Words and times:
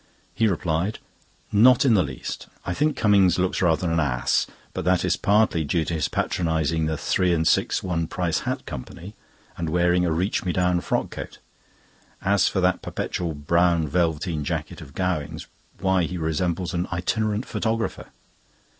He 0.33 0.47
replied: 0.47 0.97
"Not 1.51 1.85
in 1.85 1.93
the 1.93 2.01
least. 2.01 2.47
I 2.65 2.73
think 2.73 2.97
Cummings 2.97 3.37
looks 3.37 3.61
rather 3.61 3.91
an 3.91 3.99
ass, 3.99 4.47
but 4.73 4.83
that 4.83 5.05
is 5.05 5.15
partly 5.15 5.63
due 5.63 5.85
to 5.85 5.93
his 5.93 6.07
patronising 6.07 6.87
'the 6.87 6.97
three 6.97 7.31
and 7.31 7.47
six 7.47 7.83
one 7.83 8.07
price 8.07 8.39
hat 8.39 8.65
company,' 8.65 9.13
and 9.57 9.69
wearing 9.69 10.03
a 10.03 10.11
reach 10.11 10.43
me 10.43 10.53
down 10.53 10.81
frock 10.81 11.11
coat. 11.11 11.37
As 12.19 12.47
for 12.47 12.59
that 12.61 12.81
perpetual 12.81 13.35
brown 13.35 13.87
velveteen 13.87 14.43
jacket 14.43 14.81
of 14.81 14.95
Gowing's—why, 14.95 16.05
he 16.05 16.17
resembles 16.17 16.73
an 16.73 16.87
itinerant 16.91 17.45
photographer." 17.45 18.07